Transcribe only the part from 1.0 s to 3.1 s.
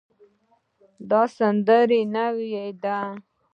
دا سندره نوې ده